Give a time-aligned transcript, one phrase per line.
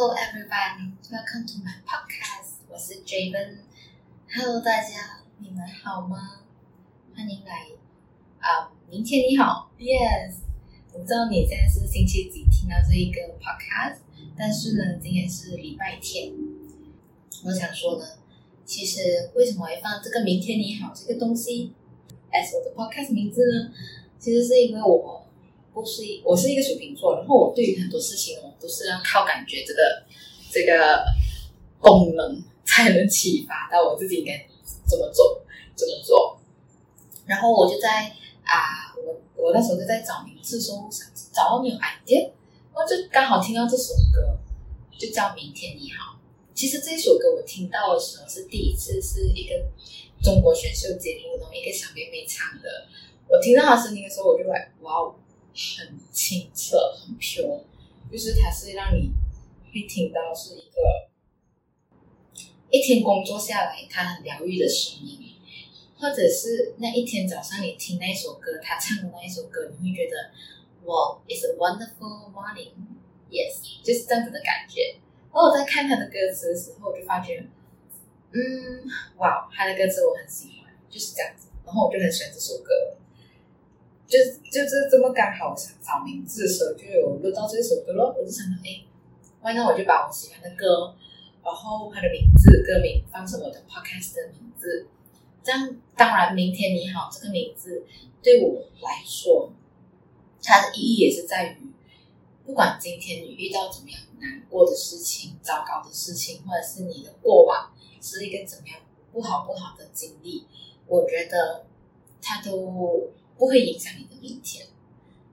[0.00, 2.62] Hello everybody, welcome to my podcast.
[2.70, 3.56] 我是 Javen。
[4.32, 6.42] Hello 大家，你们好吗？
[7.12, 7.66] 欢迎来
[8.38, 10.36] 啊明天你好，Yes。
[10.92, 13.96] 我不知道你现在是星期几听到这一个 podcast，
[14.38, 16.32] 但是呢，今天是礼拜天。
[17.44, 18.06] 我想说呢，
[18.64, 21.72] 其实为什么会放这个“明天你好”这个东西
[22.30, 23.72] ，as 我的 podcast 名字呢？
[24.20, 25.24] 其实是因为我。
[25.74, 30.04] 不是，我是一个水瓶座，然后我对于很多事情，都是要靠感觉，这个
[30.50, 31.04] 这个
[31.78, 34.46] 功能才能启发到我自己应该
[34.86, 35.42] 怎么做，
[35.74, 36.38] 怎么做。
[37.26, 38.12] 然后我就在
[38.44, 42.30] 啊，我我那时候就在找名字说，想找到没有 idea，
[42.72, 44.38] 我就刚好听到这首歌，
[44.98, 46.14] 就叫《明天你好》。
[46.54, 49.54] 其实这首歌我听到的时候是第一次，是一个
[50.22, 52.88] 中国选秀节目，然后一个小妹妹唱的。
[53.28, 55.14] 我听到她声音的时候，我就来哇哦！
[55.76, 57.60] 很清澈，很 pure，
[58.10, 59.12] 就是它是让你
[59.72, 61.08] 会听到是一个
[62.70, 65.34] 一天工作下来，它很疗愈的声音，
[65.98, 70.30] 或者是那一天早上你听那首歌，他唱的那一首歌，你会觉得
[70.84, 74.96] 哇，it's a wonderful morning，yes，就是这样子的感觉。
[75.32, 77.46] 然后我在看他的歌词的时候，我就发觉，
[78.32, 78.84] 嗯，
[79.18, 82.96] 哇，他的歌词我很喜欢，就是这样子，然后我就很喜欢这首歌。
[84.08, 84.18] 就
[84.50, 88.16] 就是这么刚好，想找名字的时候就有录到这首歌咯。
[88.18, 88.82] 我就想到，哎，
[89.42, 90.96] 那那我就把我喜欢的歌，
[91.44, 94.86] 然后它的名字、歌名放成我的 podcast 的名字。
[95.44, 97.84] 这样，当然，明天你好这个名字
[98.22, 99.52] 对我来说，
[100.42, 101.70] 它的意义也是在于，
[102.46, 108.78] 不管今天你遇到怎么样难过的事情、糟糕的事情，或者是你的过往是一个怎么样
[109.12, 110.46] 不好不好的经历，
[110.86, 111.66] 我觉得
[112.22, 113.10] 它都。
[113.38, 114.66] 不会影响你的明天，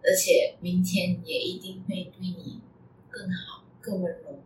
[0.04, 2.62] 而且明天也一定会对你
[3.10, 4.40] 更好、更温柔。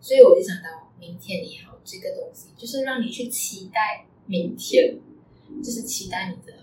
[0.00, 4.96] 所以我就想到，明天你好这个东西，就是让你去期待明天，
[5.62, 6.58] 就是期待你的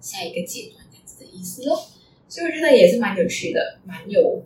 [0.00, 1.88] 下一个阶段这样子的意思咯。
[2.28, 4.42] 所以我觉得也是蛮有趣的，蛮有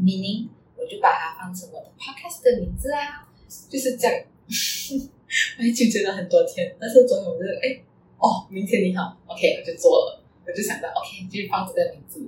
[0.00, 0.48] meaning。
[0.78, 3.28] 我就把它放成我的 podcast 的名字啊，
[3.68, 4.24] 就是这样。
[5.58, 7.82] 我已经觉得很多天，但是昨天我就哎，
[8.18, 10.22] 哦，明天你好，OK，我就做了。
[10.46, 12.20] 我就想到，OK，就放这个名字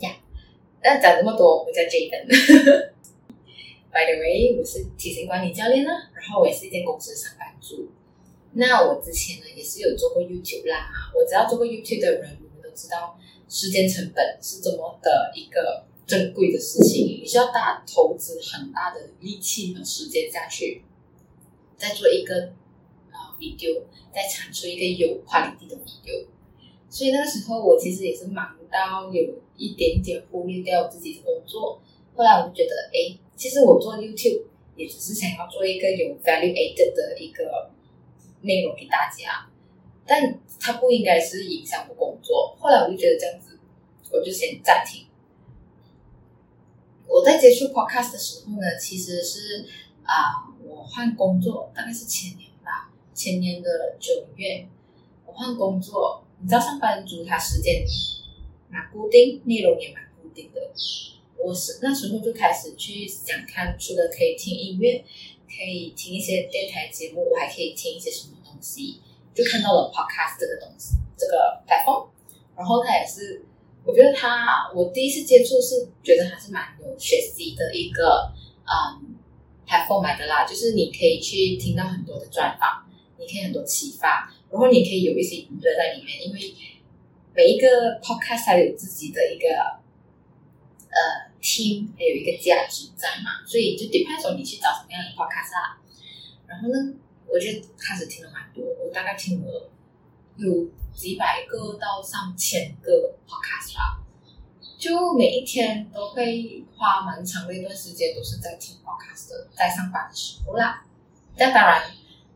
[0.00, 0.14] 呀。
[0.82, 2.26] 那、讲这么多，我叫 Jaden。
[3.90, 7.88] By the way，我是体型管理教练呢，然后我也是一间公司上班族。
[8.52, 10.90] 那我之前呢，也是有做过 YouTube 啦。
[11.14, 13.18] 我知道做过 YouTube 的人，你们都知道，
[13.48, 20.82] 时间成本是这么的一个珍贵的事情，你需要大投资很大的力气和时间下去，
[21.78, 22.52] 再做一个
[23.10, 23.82] 啊 video，
[24.12, 26.26] 再产出一个有话题的 video。
[26.94, 31.82] 所以那个时候，我其实也是忙到有一点点忽略掉自己的工作。
[32.14, 34.42] 后来我就觉得，哎，其实我做 YouTube
[34.76, 37.68] 也只是想要做一个有 value added 的一个
[38.42, 39.50] 内容给大家，
[40.06, 42.54] 但它不应该是影响我工作。
[42.60, 43.58] 后来我就觉得这样子，
[44.12, 45.06] 我就先暂停。
[47.08, 49.66] 我在接触 podcast 的时候呢，其实是
[50.04, 54.68] 啊、我换工作大概是前年吧，前年的九月，
[55.26, 56.20] 我换工作。
[56.44, 57.82] 你知道上班族他时间
[58.68, 60.60] 蛮固定，内容也蛮固定的。
[61.42, 65.02] 我是那时候就开始去想看，除了可以听音乐，
[65.48, 69.00] 可以听一些电台节目，我还可以听一些什么东西。
[69.34, 72.08] 就看到了 podcast 这个东西，这个 platform。
[72.54, 73.42] 然后它也是，
[73.82, 78.30] 我觉得它，我第一次接触是觉得还是蛮有学习的一个
[78.64, 79.16] 嗯
[79.66, 80.44] platform 来的啦。
[80.46, 82.84] 就是你可以去听到很多的专访，
[83.18, 84.30] 你可以很多启发。
[84.54, 86.54] 然后你可以有一些娱乐在里面，因为
[87.34, 95.82] 每一个 podcast 它有自己的一个呃 team，还有一个价值在嘛，所以就 depends on 你去找什么样的 podcast 啊。
[96.46, 96.94] 然后呢，
[97.26, 99.68] 我就开始听了蛮多，我大概听了
[100.36, 103.98] 有几百个到上千个 podcast 啦，
[104.78, 110.86] 就每一天都会花蛮长的一段时间，都是在听 podcast 的，在上班的时候啦。
[111.36, 111.82] 但当然，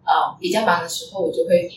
[0.04, 1.70] 呃，比较忙的时候，我就会。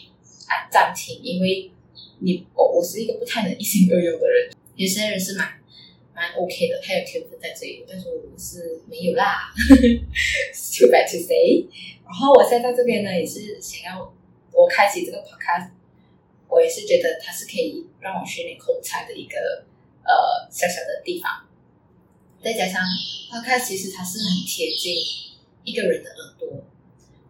[0.69, 1.71] 暂停，因为
[2.19, 4.50] 你我我是一个不太能一心二用的人。
[4.75, 5.48] 有些人是蛮
[6.13, 9.51] 蛮 OK 的，他有天赋在这里，但是我是没有啦。
[9.68, 11.68] Too bad to say。
[12.03, 14.13] 然后我现在在这边呢，也是想要
[14.51, 15.69] 我开启这个 podcast，
[16.48, 19.65] 我也是觉得它是可以让我训练口才的一个
[20.03, 21.48] 呃小小的地方。
[22.44, 22.81] 再加上
[23.31, 24.95] podcast 其实它是很贴近
[25.63, 26.63] 一个人的耳朵，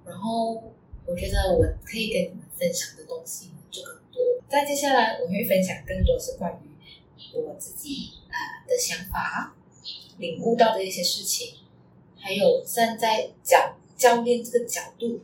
[0.06, 0.64] 然后。
[1.04, 4.22] 我觉得我可以跟你们分享的东西就更多。
[4.48, 6.70] 在接下来，我会分享更多是关于
[7.34, 9.56] 我自己啊、呃、的想法、
[10.20, 11.56] 领悟到的一些事情，
[12.20, 15.22] 还有站在教教练这个角度，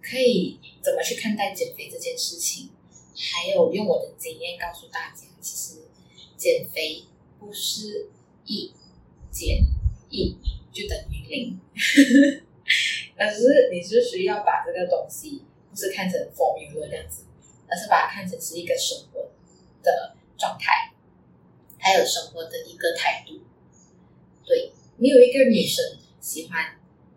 [0.00, 2.70] 可以怎么去看待减肥这件事情？
[3.14, 5.82] 还有用我的经验告诉大家，其实
[6.38, 7.04] 减肥
[7.38, 8.08] 不是
[8.46, 8.72] 一
[9.30, 9.62] 减
[10.08, 10.34] 一
[10.72, 11.60] 就等于零，
[13.18, 17.24] 而是你是需要把这个东西不是看成 formula 这样子，
[17.68, 19.30] 而是把它看成是一个生活
[19.82, 20.92] 的状态，
[21.78, 23.40] 还有生活的一个态度。
[24.44, 26.76] 对，没有一个女生喜欢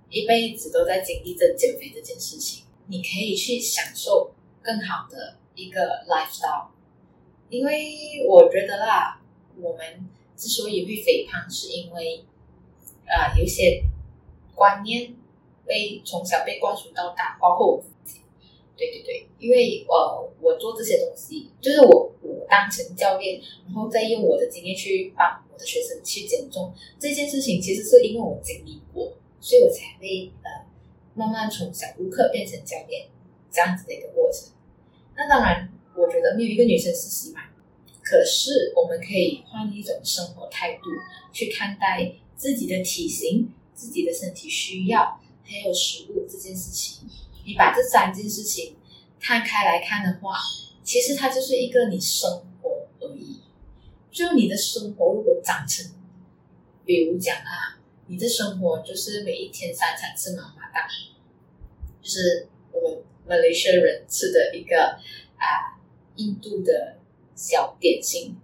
[0.10, 5.38] 一辈子都在经历着减肥这件事情，你可以去享受更好的。
[5.56, 6.70] 一个 lifestyle，
[7.48, 9.22] 因为我觉得啦，
[9.62, 12.26] 我们之所以会肥胖，是因为
[13.06, 13.84] 啊、呃，有些
[14.56, 15.14] 观念
[15.64, 17.84] 被从小被灌输到大，包括我。
[18.76, 30.66] 对对对，因为呃，我做这些东西，就是我我当成教练，然后再用我的经验去帮我的学生去减重，这件事情其实是因为我经历过，所以我才会呃
[31.14, 33.08] 慢慢从小顾客变成教练
[33.52, 34.50] 这样子的一个过程。
[35.16, 37.44] 那当然，我觉得没有一个女生是喜欢。
[38.02, 40.90] 可是，我们可以换一种生活态度
[41.32, 47.08] 去看待自己的体型、自己的身体需要，还有食物这件事情。
[47.46, 48.76] 你把这三件事情
[49.20, 50.38] 摊开来看的话，
[50.84, 53.42] 其实它就是一个你生活而已。
[54.12, 55.92] 就你的生活如果长成，
[56.86, 60.88] 比如讲啊，你的生活就是每一天三餐吃妈妈档，
[62.02, 63.04] 就是我们。
[63.26, 65.00] 马来西亚人吃的一个
[65.38, 65.80] 啊，
[66.18, 66.98] 印度的
[67.38, 68.36] 小点心，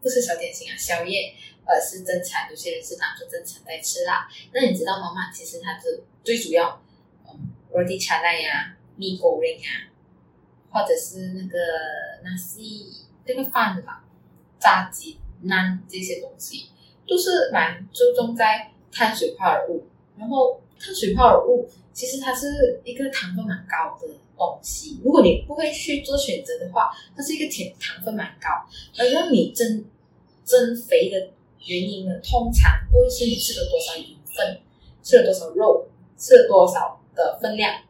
[0.00, 2.48] 不是小点心啊，宵夜，而是正餐。
[2.48, 4.28] 有些人是当做正餐在吃啦。
[4.52, 6.80] 那你知道妈妈其实它是最主要，
[7.72, 8.76] 嗯，roti canai 呀，
[10.70, 11.58] 或者是那个
[12.24, 14.04] nasi 那个饭吧，
[14.58, 16.70] 炸鸡、饢这些东西，
[17.06, 19.86] 都是蛮注重在碳水化合物，
[20.18, 20.60] 然后。
[20.82, 28.48] 碳水化合物其实它是一个糖分蛮高的东西，如果你不会去做选择的话，它是一个甜糖分蛮高，
[28.96, 29.84] 而让你增
[30.42, 31.32] 增肥的
[31.66, 34.62] 原因呢，通常不会是你吃了多少盐分，
[35.02, 35.86] 吃了多少肉，
[36.16, 37.82] 吃了多少的分量，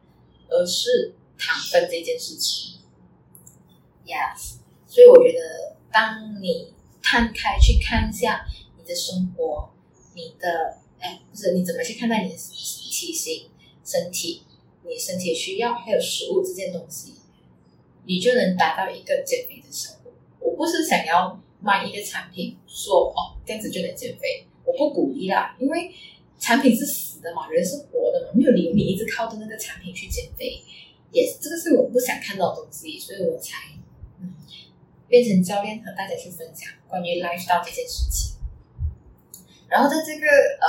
[0.49, 2.81] 而是糖分这件事情。
[4.06, 4.56] Yes，
[4.87, 8.46] 所以我觉得，当你摊开去看一下
[8.78, 9.70] 你的生活，
[10.14, 10.78] 你的。
[11.02, 13.49] 哎，不是，你怎么去看待你的体型、
[13.82, 14.43] 身体、
[14.87, 17.14] 你身体需要还有食物这件东西，
[18.05, 20.12] 你就能达到一个减肥的效果。
[20.40, 25.90] 我不是想要卖一个产品说哦，这样子就能减肥，我不鼓励啦，因为
[26.40, 30.60] 产品是死的嘛，人是活的嘛，没有理由你一直靠着那个产品去减肥，
[31.12, 33.75] 也这个是我不想看到的东西，所以我才
[34.20, 34.34] 嗯
[35.06, 38.37] 变成教练和大家去分享关于 lifestyle 这件事情。
[39.69, 40.66] 然后在这个呃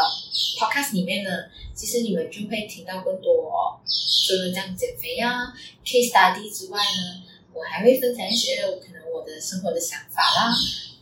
[0.60, 1.32] podcast 里面呢，
[1.74, 5.54] 其实你们就会听到更多哦，除了这样减肥呀、啊、
[5.84, 7.24] case study 之外呢，
[7.54, 10.54] 我还会分享一些可能我的生活的想法啦。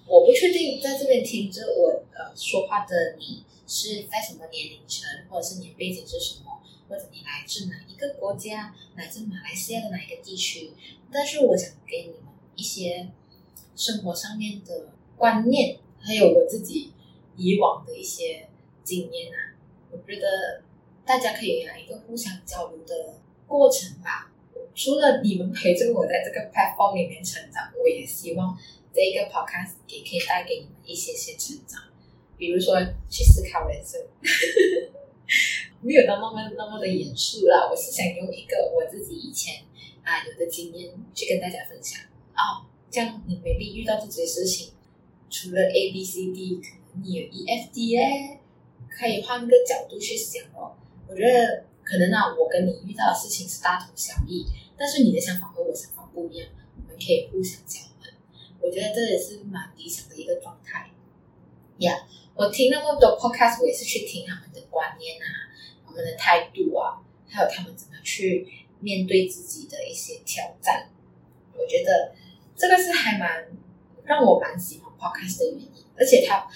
[0.08, 10.72] 我不确定在这边听着我呃说话的你是在什么年龄层，或者是你的背景是什么，或者你来自哪一个国家，来自马来西亚的哪一个地区。
[11.12, 13.10] 但是我想给你们一些
[13.76, 16.92] 生活上面的观念，还有我自己。
[17.42, 18.50] 以往的一些
[18.84, 19.56] 经验啊，
[19.92, 20.62] 我觉得
[21.06, 23.16] 大家可以来一个互相交流的
[23.48, 24.30] 过程吧。
[24.76, 28.58] 除了你们陪着我在这个 platform 里面成长，我也希望
[28.94, 31.82] 这一个 podcast 也可以带给你们一些些成长。
[32.40, 32.80] 比如说
[33.10, 34.02] 去思考人生，
[35.82, 37.70] 没有那么那么的严肃啦。
[37.70, 39.62] 我是想用一个我自己以前
[40.04, 42.02] 啊有的经验去跟大家分享
[42.34, 44.72] 哦，这样你未必遇到这些事情，
[45.30, 46.80] 除了 A B C D 可能。
[47.04, 48.40] 你有 EFD 嘞，
[48.90, 50.76] 可以换个角度去想哦。
[51.08, 54.44] 我觉得可能啊，我跟你遇到的事情是大同小异，
[54.76, 58.12] 但是你的想法和我想法不一样，我们可以互相交换。
[58.60, 60.90] 我觉得这也是蛮理想的一个状态。
[61.78, 62.00] 呀、yeah，
[62.40, 65.28] 我听那么多 podcast，我也是去听他们的观念啊，
[65.86, 66.96] 他们的态度啊，
[67.28, 68.48] 还有他们怎么去
[68.80, 70.90] 面对自己的一些挑战。
[71.54, 72.16] 我觉得
[72.56, 73.46] 这个是还蛮
[74.06, 76.48] 让我蛮喜欢 podcast 的原因，而且他。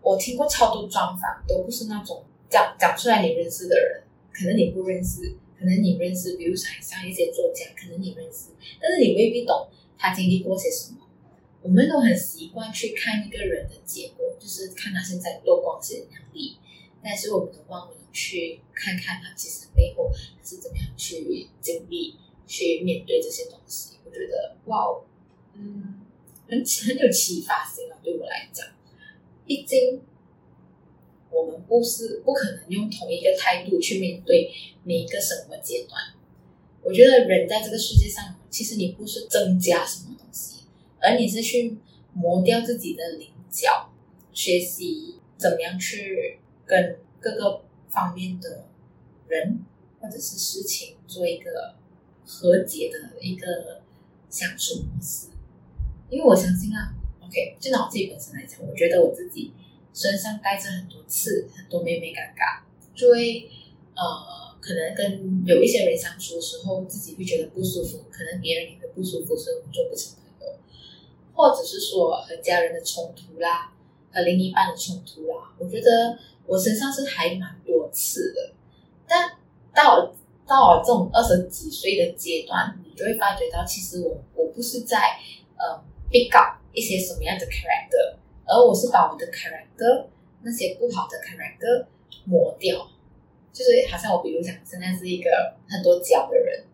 [0.00, 8.50] 我听过超多专访，都不是那种讲讲出来你认识的人，可能你不认识，可能你认识，比如像像一些作家，可能你认识，
[8.80, 10.98] 但是你未必懂他经历过些什么。
[11.60, 14.05] 我们都很习惯去看一个人的结，
[14.86, 16.56] 看他现在多光鲜亮丽，
[17.02, 20.12] 但是我们都忘了去看看他其实背后
[20.44, 22.14] 是怎么样去经历、
[22.46, 23.96] 去面对这些东西。
[24.04, 25.02] 我觉得哇，
[25.54, 26.02] 嗯，
[26.48, 28.64] 很很有启发性啊，对我来讲。
[29.44, 30.02] 毕竟，
[31.30, 34.52] 我们不是不可能用同一个态度去面对
[34.84, 36.00] 每一个生活阶段。
[36.84, 40.60] 我觉得人在这个世界上，其实你不是增加什么东西，
[41.00, 41.76] 而你是去
[42.12, 43.92] 磨掉自己的棱角，
[44.36, 48.66] 学习怎么样去跟各个方面的
[49.28, 49.60] 人
[49.98, 51.74] 或者是事情做一个
[52.26, 53.80] 和解的一个
[54.28, 55.28] 相处模式。
[56.10, 59.52] 因为我相信啊，OK，就拿我自己本身来讲，我觉得我自己。
[59.94, 62.60] 身上带着很多刺，很多妹妹尴尬，
[62.94, 63.48] 就会
[63.94, 70.54] 呃，可能跟有一些人相处的时候，自己会觉得不舒服，可能别人也会不舒服，所以我们做不成朋友，
[71.32, 73.72] 或者是说和家人的冲突啦，
[74.16, 78.54] 和另一半的冲突啦，我觉得我身上是还蛮多刺的，
[79.06, 79.30] 但
[79.74, 80.10] 到
[80.46, 84.96] 到了这种二十几岁的阶段，你就会发觉到，其实我我不是在
[85.58, 85.78] 呃
[86.10, 88.16] pick up 一些什么样的 character。
[88.48, 90.06] 而我是把我的 character
[90.42, 91.84] 那些不好的 character
[92.26, 92.88] 磨掉，
[93.52, 96.64] 就是好像我比如讲，现在是一个很多角的人，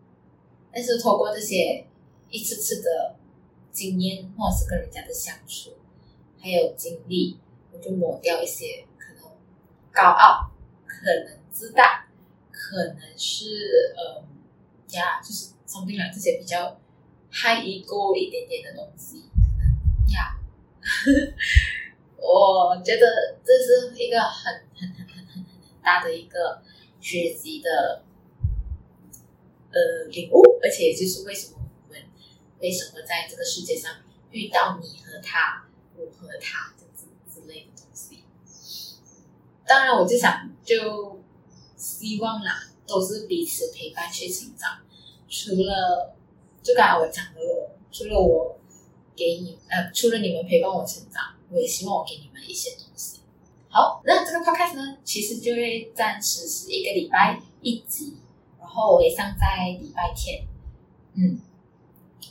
[0.71, 1.83] 但是透过这些
[2.29, 3.15] 一次次的
[3.71, 5.71] 经验，或者是跟人家的相处，
[6.43, 7.39] 还有经历，
[7.71, 9.31] 我就抹掉一些可能
[9.93, 10.51] 高傲、
[10.85, 12.09] 可能自大、
[12.51, 14.21] 可能是呃
[14.89, 16.77] 呀，就是相对来这些比较
[17.31, 19.29] high ego 一点点的东西，
[20.13, 20.37] 呀。
[22.19, 25.45] 我觉得这是一个很很很很很很
[25.81, 26.61] 大的一个
[26.99, 28.03] 学习的
[29.71, 31.57] 呃领悟，而且就是为什么
[31.87, 32.01] 我们
[32.59, 33.95] 为什么在这个世界上
[34.31, 35.65] 遇到你和他，
[35.97, 38.23] 我和他这之之类的东西。
[39.65, 41.21] 当然，我就想就
[41.75, 44.79] 希望啦，都是彼此陪伴去成长。
[45.27, 46.15] 除了
[46.61, 47.39] 就刚才我讲的，
[47.91, 48.59] 除了我。
[49.15, 53.19] 给你呃，除了你们陪伴我成长，我也希望我给你们一些东西。
[53.69, 58.17] 好，那这个 podcast 呢，其实就会暂时是一个礼拜一集，
[58.59, 60.47] 然后我会上在礼拜天。
[61.13, 61.39] 嗯，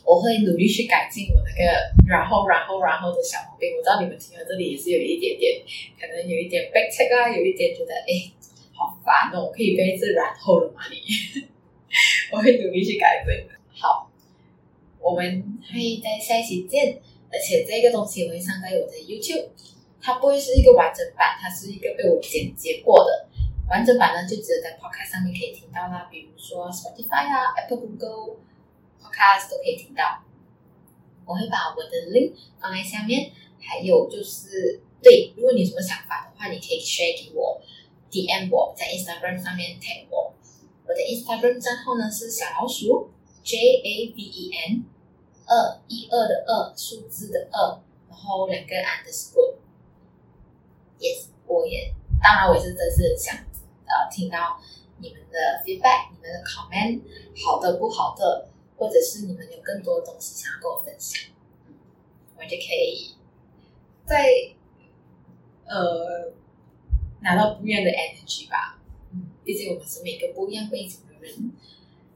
[0.05, 1.63] 我会努力去改进我那个
[2.09, 3.71] 然后然后然后的小毛病。
[3.77, 5.63] 我知道你们听到这里也是有一点点，
[6.01, 8.33] 可能有一点 back 啊，有一点觉得哎，
[8.73, 10.83] 好烦哦，我可以背一直然后了吗？
[10.91, 10.99] 你，
[12.33, 13.55] 我会努力去改正的。
[13.73, 14.09] 好。
[15.05, 16.97] 我们会在下一期见，
[17.29, 19.49] 而且这个东西我会上在我的 YouTube，
[20.01, 23.27] 它不会是一个完整版，它是一个被我剪辑过的。
[23.69, 28.37] 完整版呢，就只有在 Podcast 上面可以听到啦，比如说 Spotify 啊、Apple、Google
[29.03, 30.23] Podcast 都可以听到。
[31.27, 37.61] 我会把我的 link 放在下面，还有就是，对，如果你有什么想法的话，你可以 share 给我
[38.11, 40.33] ，DM 我在 Instagram 上面 tag 我。
[40.87, 43.11] 我的 Instagram 账号呢是小老鼠
[43.43, 44.85] J A V E N。
[45.45, 47.79] 二一二的二数字的二，
[48.09, 49.57] 然后两个 underscore。
[50.99, 51.93] Yes，我也
[52.23, 54.59] 当然我也是真是想呃听到
[54.99, 57.03] 你们的 feedback，你们的 comment，
[57.45, 58.49] 好的不好的，
[58.83, 61.31] 或者是你们有更多的东西想要跟我分享，
[62.37, 63.15] 我就可以
[64.05, 64.27] 在
[65.67, 66.33] 呃
[67.21, 68.81] 拿到不一样的 energy 吧。
[69.13, 71.53] 嗯，毕竟我们是每个不一样背景的人。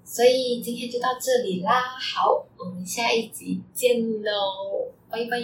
[0.05, 5.39] 所以今天就到这里啦，好，我们下一集见喽，拜拜。